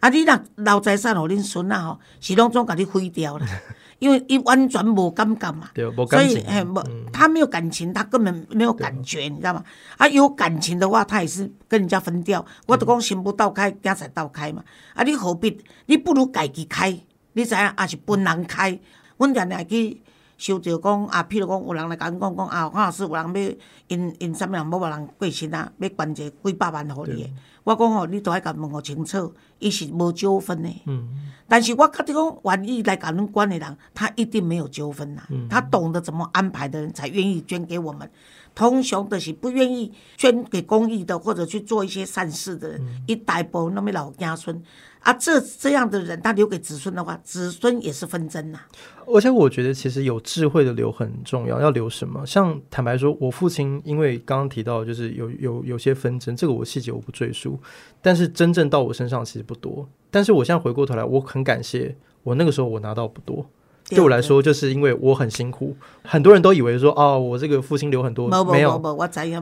[0.00, 3.46] 啊，你若留财产互恁孙仔吼，是拢总甲你毁掉啦。
[4.04, 5.70] 因为伊完全无感觉嘛，
[6.10, 9.64] 所以哎，无他没有感情，他根本没有感觉，你知道吗？
[9.96, 12.44] 啊，有感情的话，他也是跟人家分掉。
[12.66, 14.62] 我都讲心不倒开，家才倒开嘛。
[14.92, 15.58] 啊，你何必？
[15.86, 16.90] 你不如家己开，
[17.32, 17.74] 你知影？
[17.80, 18.78] 也是本人开。
[19.16, 20.02] 阮常常去
[20.36, 23.54] 收到讲啊，譬如讲有人来甲阮讲讲啊，黄老师有人要
[23.88, 27.32] 因因啥物人某某人过身啊，要捐一个几百万互你。
[27.62, 30.68] 我讲吼，你都爱甲问互清楚，伊是无纠纷的。
[30.86, 31.08] 嗯。
[31.48, 35.22] 但是我觉得讲，愿意来甲恁管的人，他一定没有纠纷呐。
[35.30, 35.48] 嗯。
[35.48, 38.10] 他懂得怎么安排的人，才愿意捐给我们。
[38.54, 44.62] 通常都是不愿意捐给公益的，或者去做一些善事的人，一代波那么老家孙
[45.04, 48.58] 啊，这这样的人，他留给子孙的话，子孙也是纷争呐。
[49.06, 51.60] 而且我觉得，其实有智慧的留很重要。
[51.60, 52.24] 要留什么？
[52.26, 57.60] 像坦白说，我父亲因为刚刚提到，就是有有有些纷争，这个我细节我不赘述。
[58.00, 59.86] 但是真正到我身上其实不多。
[60.10, 63.46] 但是我现在回过头来，我很感谢我那个时候我拿到不多。
[63.90, 68.80] 对我来说，就是因为我很辛苦，很多人都以为说，哦，我这个父亲留很多，没有，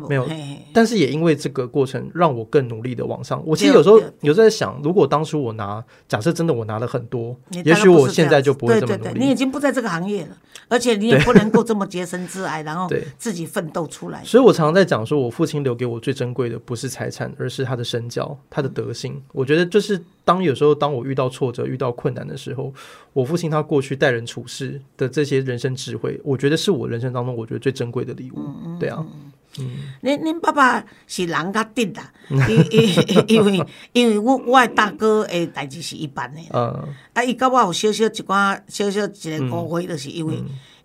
[0.08, 0.28] 没有，
[0.72, 3.40] 但是也因为这个过程，让我更努力的往上。
[3.46, 9.20] 我其实有时候有在想，如果当初我拿，假设真的我拿了很多，也许我现在就不会这么努力。
[9.20, 10.36] 你已经不在这个行业了，
[10.68, 14.24] 而且你也不能够这么洁身自爱，然后自己奋斗出来。
[14.24, 19.22] 所以我常常在讲说，我父亲留给我最珍贵的不是财产，而是他的身教，他的德性。
[19.32, 20.02] 我觉得就是。
[20.24, 22.72] 当有时候，当我遇到挫折、遇到困难的时候，
[23.12, 28.38] 我父亲他过去待人处事的这些人生智慧，我觉得是我人生当中我觉得最珍贵的礼物。
[28.80, 29.04] 对啊，
[29.58, 32.00] 嗯，您您爸爸是人较顶的，
[32.48, 40.42] 因因因为因为我我的大哥的代志是一般的，嗯，啊，伊甲我有小小一寡小小一个误会，就是因为。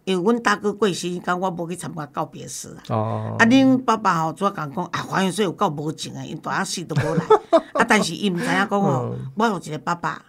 [0.08, 2.96] 因为阮大哥过世，讲我无去参加告别式啊。
[2.96, 3.36] 哦。
[3.38, 7.26] 啊，恁爸爸吼做讲讲，啊，黄元帅有够无情诶，因大阿死都无来。
[7.76, 10.24] 啊，但是伊毋知影讲吼，我有一个爸爸，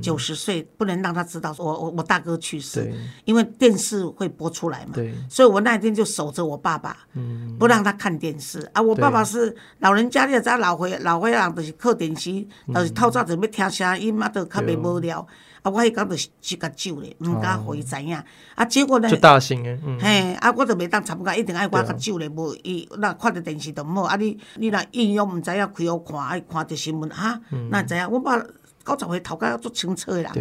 [0.00, 2.92] 九十岁不能让他知道，我我我大哥去世，
[3.24, 4.92] 因为电视会播出来嘛。
[4.94, 5.14] 对。
[5.28, 8.60] 所以我那天就守着我爸爸，嗯，不让他看电视。
[8.72, 15.26] 啊，我爸爸是老人家，你也知老岁老岁人，就是靠电视，就是透早就要听声音，啊，都较袂无聊。
[15.62, 18.14] 啊，我迄讲就是即个酒咧，毋敢互伊知影。
[18.54, 19.08] 啊，结果呢？
[19.08, 24.02] 就大型诶，嘿，啊，我就袂当参加，一定爱我较酒咧，无伊那看着电视都毋好。
[24.02, 28.10] 啊，你你若应用毋知影开好看，爱看着新闻哈，那知影？
[28.10, 28.36] 我爸
[28.84, 30.32] 九十岁头家要做清澈诶人，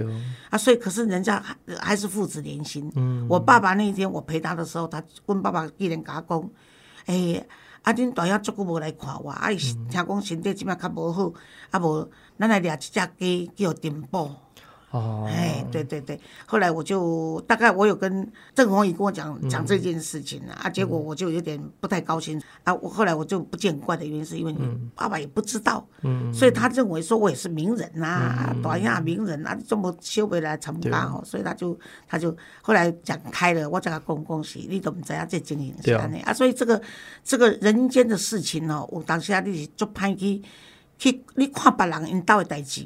[0.50, 2.92] 啊，所以可是人家还还是父子连心。
[3.30, 6.50] 我爸爸那一天我陪他的时候，他阮爸爸一人甲我讲，
[7.06, 7.48] 诶，
[7.84, 11.32] 啊，恁大爷足久无来看我，啊，伊听讲身体即摆较无好，
[11.72, 14.43] 啊无，咱来掠一只鸡叫丁宝。
[14.94, 22.72] 哦，哎，对对对，后来我就大概我有跟郑红宇跟我讲讲这件事情啊，结果我就有点不太高兴啊。
[22.76, 24.60] 我后来我就不见怪的原因是因为你
[24.96, 31.76] 爸爸也不知道，嗯，所以他认为说我也是名人呐，短亚名人啊，这么修回来成大哦，所以他就
[32.08, 36.80] 他就后来讲开了，我叫他恭恭喜，你都不知道这经营下呢啊，所以这个
[37.24, 40.40] 这个人间的事情哦，我当下你是做歹去。
[40.98, 42.86] 去你看别人因兜诶代志，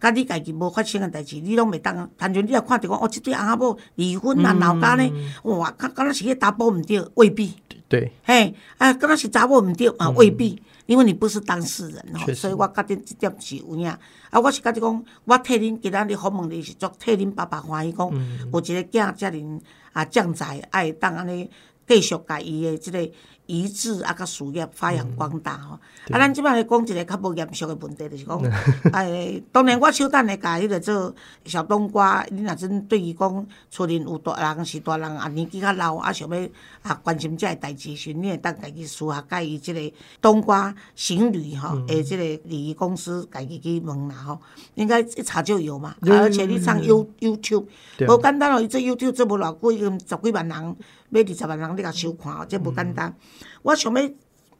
[0.00, 2.08] 甲你家己无发生诶代志，你拢袂当。
[2.16, 5.10] 单纯你若看着讲，哦，即对翁仔某离婚啊，闹家呢，
[5.44, 7.54] 哇，敢敢若是迄查甫毋对，未必。
[7.88, 8.10] 对。
[8.24, 13.88] 嘿，啊，敢若是查某毋对啊，未必，因为你不是当事人吼，所以我甲恁即点是有影。
[13.88, 18.10] 啊，我是甲你讲，我替恁今仔日访问你是足替恁爸爸欢喜讲，
[18.52, 19.60] 有一个囝遮尔
[19.92, 21.48] 啊将才爱当安尼
[21.86, 23.10] 继续甲伊诶即个。
[23.46, 25.74] 遗志啊，甲事业发扬光大吼。
[26.10, 28.40] 啊，咱即摆来讲一个较无严肃诶问题，就是讲，
[28.90, 32.24] 哎，当然我手等会甲迄个做小冬瓜。
[32.30, 36.48] 你若真对伊讲厝里有大人是大人，啊年纪较老，啊想要
[36.80, 44.40] 啊关心这个代志时，你会当家己私下甲伊即个冬瓜行旅吼，诶，即个礼仪公司家己去问啦吼，
[44.76, 45.94] 应该一查就有嘛。
[46.00, 47.66] 而且你上 You YouTube，
[48.08, 50.76] 无简单哦，伊这 YouTube 做无偌久，已经十几万人。
[51.18, 53.14] 要二十万人你甲收看哦，这无简单。
[53.62, 54.10] 我想要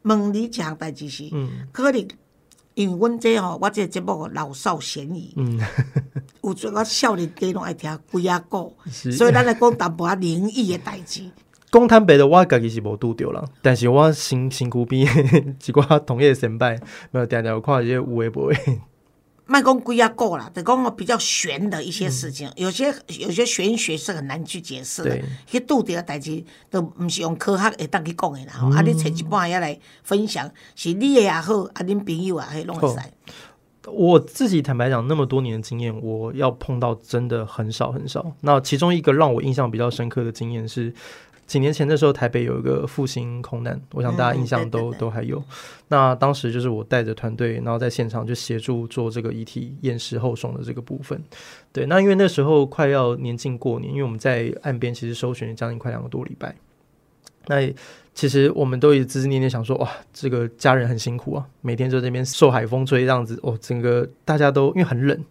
[0.03, 1.29] 问你一项代志是，
[1.71, 2.07] 可能
[2.73, 5.33] 因为阮这吼，我这节目老少咸宜，
[6.43, 11.29] 有阵我少年家拢爱听鬼啊故，所以咱来讲淡薄仔灵异的代志。
[11.71, 15.05] 讲坦白的，我家己是无拄着啦，但是我身身躯边
[15.65, 16.79] 一寡同业先辈，
[17.11, 18.81] 没有定定有看一些有诶无诶。
[19.47, 25.21] 卖公龟啊够了，得讲我比较玄的一些事情，有些有些玄学是很难去解释的。
[25.45, 28.53] 去拄着代志都唔是用科学会当去讲的啦。
[28.75, 32.99] 啊，你找一半也来分享，是你的也好，啊，恁朋友啊，还拢会使。
[33.87, 38.25] 我自己坦白讲，那么多年的经验，我要碰到真的很少很少。
[38.41, 40.93] 那其中一个让我印象比较深刻的经验是。
[41.47, 45.43] 几年前的时候，台北有一个复兴空难，我想大家印象都都还有。
[45.89, 51.21] 那当时就是我带着团队，然后在现场就协助做这个遗体验尸后送的这个部分。
[51.71, 56.55] 对，那因为那时候快要年近过年，因为我们在岸边其实搜寻将近快两个多礼拜。
[57.47, 57.71] 那
[58.15, 65.23] 其实我们都一直思念念想说，哇，这个家人很辛苦啊，每天在这边受海风吹这样子，哦，整个大家都因为很冷，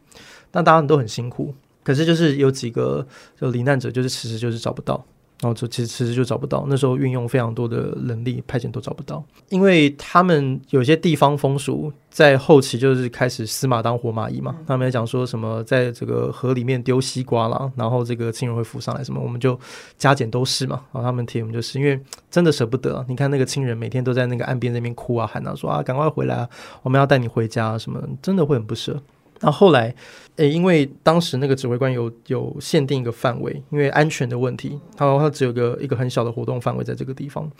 [0.52, 1.52] 但大家都很辛苦。
[1.82, 3.04] 可是就是有几个
[3.38, 5.04] 就罹难者，就是迟迟就是找不到。
[5.40, 19.58] 然后就其实其实就找不到，那时候运用非常多的人力派遣都找不到，因为他们有些地方风俗在后期就是开始死马当活马医嘛，他们在讲说什么在这个河里面丢西瓜啦，然后这个亲人会浮上来什么，我们就
[19.98, 26.48] 加减都是嘛，然后他们提我们就是因为真的舍不得，你看那个亲人每天都在那个岸边那边哭啊喊啊说啊赶快回来啊，
[26.82, 28.98] 我们要带你回家什么，真的会很不舍。
[29.40, 29.94] 那后来，
[30.36, 37.50] 诶，因为当时那个指挥官有有限定一个范围，因为安全的问题，他他只有个一个很小的活动范围在这个地方。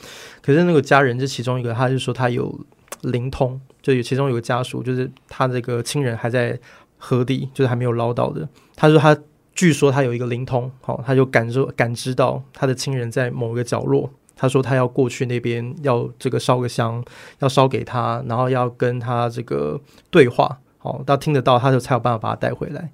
[0.41, 2.59] 可是那个家人是其中一个，他就说他有
[3.03, 6.59] 灵通，就有其中有个家属，就是他这个亲人还在
[6.97, 8.49] 河底，就是还没有捞到的。
[8.75, 9.17] 他说他
[9.55, 14.11] 据说他有一个灵通，好，他就感受感知到他的亲人在某一个角落。
[14.37, 17.05] 他说他要过去那边，要这个烧个香，
[17.39, 20.59] 要烧给他，然后要跟他这个对话。
[20.85, 22.91] 哦，到听得到，他就才有办法把他带回来。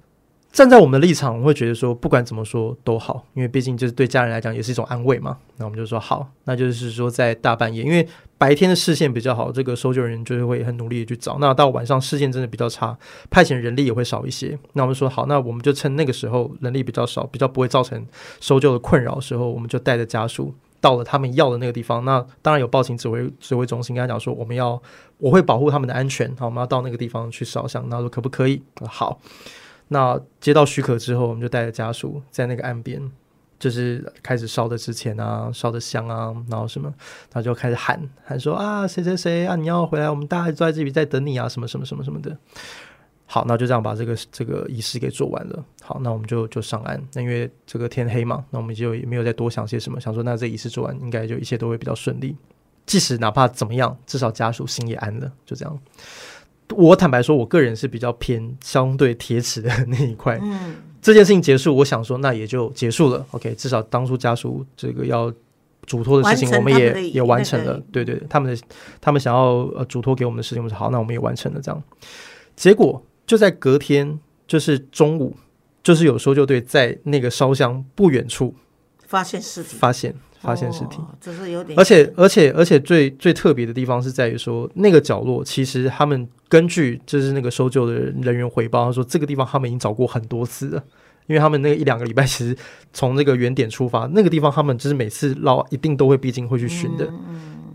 [0.51, 5.37] 站在我们的立场，我会觉得说，不管怎么说都好，因为毕竟就是对家人来讲也是一种安慰嘛。
[5.55, 8.05] 那我们就说好，那就是说在大半夜，因为
[8.37, 11.37] 白天的视线比较好，这个搜救人员就是会很努力的去找。
[11.39, 12.97] 那到晚上视线真的比较差，
[13.29, 14.59] 派遣人力也会少一些。
[14.73, 18.05] 那我们说好，那我们就趁那个时候人力比较少，比较不会造成
[18.41, 20.53] 搜救的困扰的时候，我们就带着家属。
[20.81, 24.81] 到了他们要的那个地方，那当然有报警指挥指挥中心跟他讲说，我们要
[25.19, 28.61] 我会保护他们的安全，好，我们要到那个地方去烧香，那说可不可以？
[28.87, 29.21] 好，
[29.89, 33.11] 那接到许可之后，我们就带着家属在那个岸边，
[33.59, 36.91] 就是开始烧的之前啊，烧的香啊，然后什么，
[37.29, 42.35] 他就开始喊喊说啊，谁谁谁啊，你要回来，我们大家都在这里在等你啊，什么什么什么什么的。
[43.33, 45.63] 好，那就这样把这个这个仪式给做完了。
[45.81, 47.01] 好，那我们就就上岸。
[47.13, 52.35] 那因为这个天黑嘛，那我们就也没有再多想些什么，想说那这仪式做完，应该就一切都会比较顺利。
[52.85, 55.31] 即使哪怕怎么样，至少家属心也安了。
[55.45, 55.79] 就这样。
[56.75, 60.37] 我坦白说，我个人是比较偏相对铁齿的 那一块。
[60.43, 63.25] 嗯，这件事情结束，我想说那也就结束了。
[63.31, 65.33] OK，至少当初家属这个要
[65.85, 67.81] 嘱托的事情，我们也也完成了。
[67.93, 68.61] 对对，他们的
[68.99, 71.61] 他们想要呃嘱托给我们的事情，我们说好，那我们也完成了。
[71.61, 71.81] 这样，
[72.57, 73.01] 结果。
[73.31, 75.37] 就在隔天，就是中午，
[75.81, 78.53] 就是有搜救队在那个烧香不远处
[79.07, 81.79] 发现尸体，发现发现尸体，这是有点。
[81.79, 90.83] 而且而且而且最最特别的地方是在于说，那个角落其实他们根据就是那个搜救的人员回报，他说这个地方他们已经找过很多次了，
[91.27, 92.53] 因为他们那个一两个礼拜其实
[92.91, 97.09] 从那个原点出发，那个地方他们就是每次捞一定都会必经会去寻的。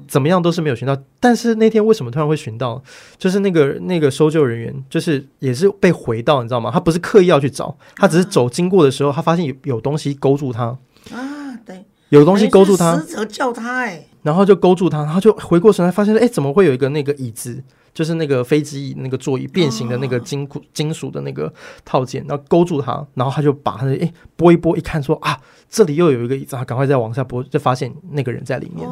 [0.07, 2.83] 怎么样都是没有寻到，但是那天为什么突然会寻到？
[3.19, 6.71] 就是那个那个搜救人员，就是也是被回到，你知道吗？
[6.73, 10.77] 他不是刻意要去找，他只是走经过的时候，他发现有有东西勾住他
[11.13, 17.63] 啊，对，有东西勾住他，死者叫他哎，然后就勾住他，然后就回过神来，发现哎，怎么会有一个那个椅子？
[17.95, 21.51] 就是那个飞机那个座椅变形的那个金金属的那个
[21.83, 25.41] 套件，然后勾住他，然后他就把他的诶拨一拨，一看说啊，
[25.71, 28.87] 这里又有一个椅子，他赶快再往下拨，就发现那个人在里面。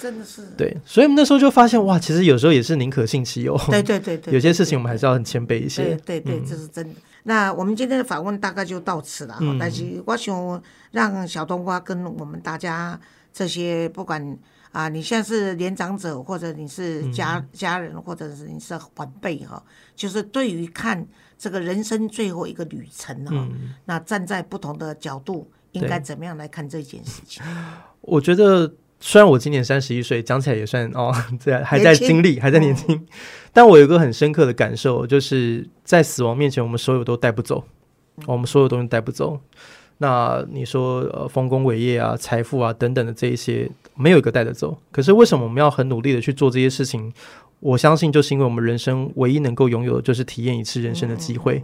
[0.00, 3.56] 真的是对，所以我们那时候就发现哇，其实有时候也是宁可信其有。
[3.68, 5.94] 对对对对， 有些事情我们还是要很谦卑一些。
[6.06, 6.94] 对对，这是真的。
[7.24, 9.36] 那我们今天的访问大概就到此了。
[9.40, 9.58] 嗯。
[9.58, 12.98] 但是我想让小冬瓜跟我们大家
[13.32, 14.38] 这些不管。
[14.72, 19.60] 啊，你现在是年长者，或者你是家家人，或者是你是晚辈哈，
[19.96, 21.04] 就是对于看
[21.36, 23.48] 这个人生最后一个旅程哈，
[23.86, 27.42] 那站在不同的角度，应该怎么样来看这件事情？
[28.02, 33.06] 我觉得，虽然我今年三十一岁，讲起来也算哦， 在还在经历，还在年轻，
[33.52, 37.64] 但我有一个很深刻的感受，就是在死亡面前，我们所有都带不走，
[38.26, 39.40] 我们所有东西带不走。
[40.02, 44.78] 那你说，呃，丰功伟业啊，财富啊，等等的这一些，没有一个带得走。
[44.90, 47.12] 可是为什么我们要很努力的去做这些事情？
[47.60, 51.62] 我相信，就是因为我们人生唯一能够拥有的，就是体验一次人生的机会。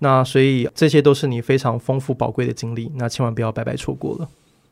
[0.00, 4.28] 那所以这些都是你非常丰富宝贵的经历，那千万不要白白错过了。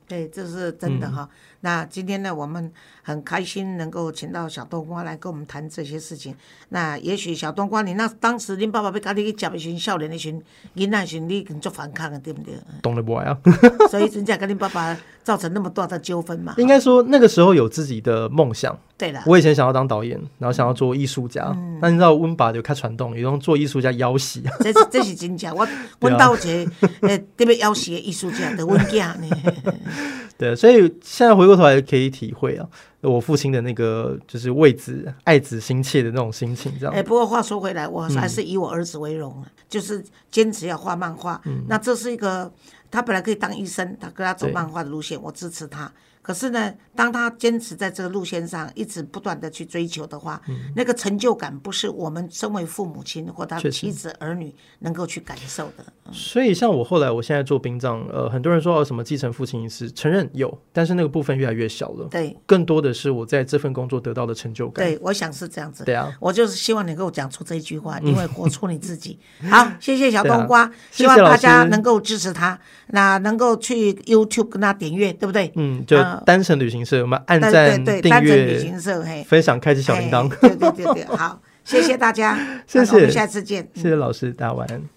[0.06, 1.26] 对，这是真的哈。
[1.60, 6.34] 那今天呢，我们很开心能够请到小冬瓜来跟我们谈这些事情。
[6.68, 10.40] 那也许小冬瓜，你那当时恁爸爸要跟你去接一群少年的群，
[10.76, 12.54] 囡仔群，你做反抗的，对不对？
[12.82, 13.36] 懂了不啊？
[13.90, 16.54] 所以真正跟你爸爸造成那么大的纠纷嘛？
[16.58, 18.78] 应该说那个时候有自己的梦想。
[18.98, 21.54] 对了，我以前想要当导演，然后想要做艺术家。
[21.82, 24.42] 那你知道温爸就开传动，有种做艺术家要死。
[24.60, 25.52] 这是这是真假？
[25.52, 25.68] 我
[26.00, 29.28] 温到一个呃特别要死的艺术家的温家呢。
[30.38, 32.68] 对，所以现在回过头来可以体会啊，
[33.00, 36.94] 我父亲的那个就是为子爱子心切的那种心情，这样。
[36.94, 41.40] 哎，不过话说回来，我还是以我儿子为荣就是坚持要画漫画。
[41.68, 42.52] 那这是一个，
[42.90, 45.90] 他本来可以当医生，他跟他走漫画的路线，我支持他。
[46.26, 55.84] 可是呢，当他坚持在这个路线上，一直不断的去追求的话，嗯那个成就感不是我们身为父母亲或他妻子儿女能够去感受的。
[56.10, 64.84] 所以像我后来，我现在做殡葬，呃，很多人说哦，什么继承父亲仪式，承认有，但是那个部分越来越小了，对更多的是我在这份工作得到的成就感。
[64.84, 65.84] 对，我想是这样子。
[65.84, 69.16] 对啊，我就是希望你给我讲出这一句话， 因为活出你自己。
[69.48, 72.58] 好，谢谢小冬瓜，希望大家能够支持他，
[72.88, 75.52] 那能够去 YouTube 跟他点阅，对不对？
[75.54, 80.28] 嗯，就呃单程旅行社，我们按赞、订阅、行社，嘿，分享、开启小铃铛。
[80.40, 83.68] 对对对对，好，谢谢大家， 谢谢我们谢下次见。
[83.74, 84.95] 谢谢老师，大家晚安。